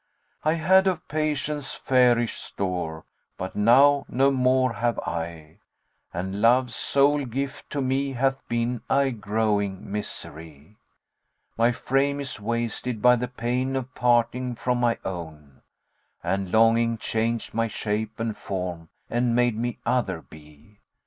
I 0.43 0.53
had 0.55 0.87
of 0.87 1.07
patience 1.07 1.75
fairish 1.75 2.33
store, 2.33 3.05
but 3.37 3.55
now 3.55 4.03
no 4.09 4.31
more 4.31 4.73
have 4.73 4.97
I; 5.01 5.59
* 5.83 6.11
And 6.11 6.41
love's 6.41 6.75
sole 6.75 7.23
gift 7.25 7.69
to 7.69 7.81
me 7.81 8.13
hath 8.13 8.41
been 8.47 8.81
aye 8.89 9.11
growing 9.11 9.91
misery: 9.91 10.77
My 11.55 11.71
frame 11.71 12.19
is 12.19 12.39
wasted 12.39 12.99
by 12.99 13.15
the 13.15 13.27
pain 13.27 13.75
of 13.75 13.93
parting 13.93 14.55
from 14.55 14.79
my 14.79 14.97
own, 15.05 15.61
* 15.91 16.23
And 16.23 16.51
longing 16.51 16.97
changed 16.97 17.53
my 17.53 17.67
shape 17.67 18.19
and 18.19 18.35
form 18.35 18.89
and 19.07 19.35
made 19.35 19.55
me 19.55 19.77
other 19.85 20.23
be. 20.23 20.79